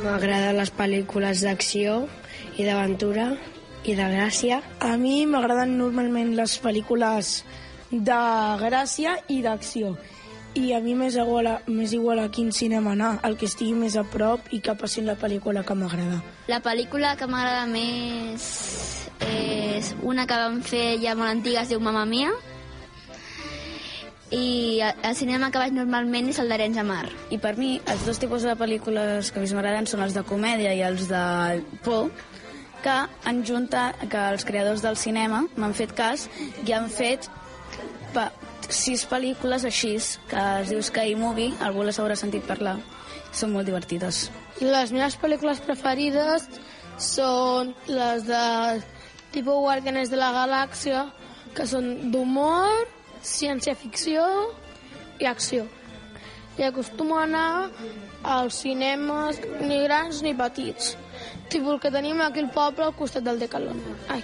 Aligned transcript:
les 0.00 0.70
pel·lícules 0.72 1.42
d'acció 1.44 2.06
i 2.56 2.64
d'aventura 2.64 3.36
i 3.84 3.94
de 3.94 4.06
gràcia. 4.08 4.62
A 4.80 4.96
mi 4.96 5.26
m'agraden 5.26 5.76
normalment 5.78 6.34
les 6.36 6.56
pel·lícules 6.60 7.44
de 7.90 8.20
gràcia 8.60 9.18
i 9.28 9.42
d'acció. 9.42 9.96
I 10.54 10.72
a 10.72 10.80
mi 10.80 10.94
m'és 10.94 11.14
igual, 11.14 11.46
a, 11.46 11.60
m'és 11.68 11.92
igual 11.92 12.18
a 12.18 12.28
quin 12.30 12.50
cinema 12.52 12.92
anar, 12.92 13.20
el 13.22 13.36
que 13.36 13.46
estigui 13.46 13.74
més 13.74 13.96
a 13.96 14.02
prop 14.02 14.40
i 14.50 14.60
que 14.60 14.74
passi 14.74 15.00
la 15.02 15.14
pel·lícula 15.14 15.62
que 15.62 15.74
m'agrada. 15.74 16.22
La 16.48 16.60
pel·lícula 16.60 17.14
que 17.16 17.28
m'agrada 17.30 17.66
més 17.70 19.10
és 19.20 19.94
una 20.02 20.26
que 20.26 20.34
vam 20.34 20.60
fer 20.62 20.98
ja 21.02 21.14
molt 21.14 21.30
antiga, 21.30 21.62
es 21.62 21.68
diu 21.68 21.80
Mamma 21.80 22.04
Mia, 22.04 22.32
i 24.30 24.80
el 24.80 25.14
cinema 25.18 25.50
que 25.50 25.58
vaig 25.58 25.74
normalment 25.74 26.30
és 26.30 26.38
el 26.38 26.50
d'Arenys 26.50 26.78
de 26.78 26.84
Mar. 26.86 27.04
I 27.34 27.38
per 27.42 27.56
mi, 27.58 27.74
els 27.90 28.04
dos 28.06 28.20
tipus 28.22 28.46
de 28.46 28.54
pel·lícules 28.58 29.32
que 29.34 29.42
més 29.42 29.54
m'agraden 29.56 29.88
són 29.90 30.04
els 30.06 30.14
de 30.14 30.22
comèdia 30.26 30.74
i 30.74 30.84
els 30.86 31.08
de 31.10 31.24
por, 31.84 32.10
que 32.84 32.96
han 33.26 33.42
juntat, 33.44 33.98
que 34.08 34.22
els 34.34 34.46
creadors 34.48 34.84
del 34.84 34.96
cinema 34.96 35.42
m'han 35.56 35.74
fet 35.76 35.92
cas 35.96 36.28
i 36.64 36.72
han 36.72 36.88
fet 36.92 37.28
pa, 38.14 38.30
sis 38.70 39.02
pel·lícules 39.10 39.66
així, 39.66 39.96
que 40.30 40.46
es 40.62 40.70
diu 40.70 40.82
Sky 40.82 41.16
Movie, 41.18 41.52
algú 41.66 41.84
les 41.84 41.98
haurà 41.98 42.16
sentit 42.16 42.46
parlar. 42.46 42.78
Són 43.34 43.52
molt 43.54 43.68
divertides. 43.68 44.28
Les 44.62 44.92
meves 44.94 45.16
pel·lícules 45.20 45.60
preferides 45.66 46.46
són 47.00 47.74
les 47.88 48.24
de 48.28 48.44
tipus 49.34 49.60
Guardianes 49.62 50.10
de 50.10 50.18
la 50.18 50.32
Galàxia, 50.34 51.04
que 51.54 51.66
són 51.66 52.10
d'humor, 52.12 52.86
ciència-ficció 53.22 54.24
i 55.20 55.26
acció. 55.26 55.66
I 56.58 56.66
acostumo 56.68 57.18
a 57.18 57.24
anar 57.24 57.70
als 58.22 58.60
cinemes 58.62 59.40
ni 59.60 59.82
grans 59.84 60.22
ni 60.22 60.34
petits. 60.34 60.96
Tipus 61.50 61.80
que 61.80 61.90
tenim 61.90 62.20
aquí 62.20 62.40
al 62.44 62.50
poble 62.54 62.84
al 62.84 62.96
costat 62.96 63.24
del 63.24 63.40
Decathlon. 63.40 63.80
Ai, 64.08 64.22